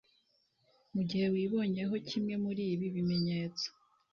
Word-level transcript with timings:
Mu 0.93 1.01
gihe 1.09 1.25
wibonyeho 1.33 1.95
kimwe 2.09 2.33
muri 2.43 2.63
ibi 2.73 2.87
bimenyetso 2.95 3.67